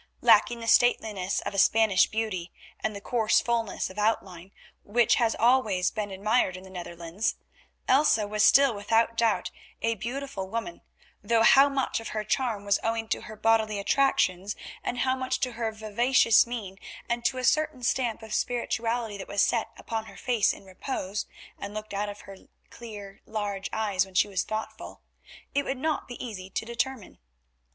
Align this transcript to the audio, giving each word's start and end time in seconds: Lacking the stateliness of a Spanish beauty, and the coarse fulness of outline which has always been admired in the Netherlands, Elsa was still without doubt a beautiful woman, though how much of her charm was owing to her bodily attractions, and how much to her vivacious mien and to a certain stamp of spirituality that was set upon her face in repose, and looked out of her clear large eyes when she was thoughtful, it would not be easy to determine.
Lacking 0.21 0.61
the 0.61 0.67
stateliness 0.67 1.41
of 1.41 1.53
a 1.53 1.59
Spanish 1.59 2.07
beauty, 2.07 2.51
and 2.79 2.95
the 2.95 3.01
coarse 3.01 3.39
fulness 3.39 3.87
of 3.91 3.99
outline 3.99 4.51
which 4.81 5.13
has 5.21 5.35
always 5.35 5.91
been 5.91 6.09
admired 6.09 6.57
in 6.57 6.63
the 6.63 6.71
Netherlands, 6.71 7.35
Elsa 7.87 8.27
was 8.27 8.41
still 8.41 8.73
without 8.73 9.15
doubt 9.15 9.51
a 9.83 9.93
beautiful 9.93 10.49
woman, 10.49 10.81
though 11.23 11.43
how 11.43 11.69
much 11.69 11.99
of 11.99 12.07
her 12.07 12.23
charm 12.23 12.65
was 12.65 12.79
owing 12.83 13.07
to 13.09 13.21
her 13.21 13.35
bodily 13.35 13.77
attractions, 13.77 14.55
and 14.83 14.97
how 15.01 15.15
much 15.15 15.39
to 15.41 15.51
her 15.51 15.71
vivacious 15.71 16.47
mien 16.47 16.79
and 17.07 17.23
to 17.23 17.37
a 17.37 17.43
certain 17.43 17.83
stamp 17.83 18.23
of 18.23 18.33
spirituality 18.33 19.19
that 19.19 19.27
was 19.27 19.43
set 19.43 19.69
upon 19.77 20.05
her 20.05 20.17
face 20.17 20.51
in 20.51 20.65
repose, 20.65 21.27
and 21.59 21.75
looked 21.75 21.93
out 21.93 22.09
of 22.09 22.21
her 22.21 22.35
clear 22.71 23.21
large 23.27 23.69
eyes 23.71 24.03
when 24.03 24.15
she 24.15 24.27
was 24.27 24.41
thoughtful, 24.41 25.03
it 25.53 25.63
would 25.63 25.77
not 25.77 26.07
be 26.07 26.15
easy 26.25 26.49
to 26.49 26.65
determine. 26.65 27.19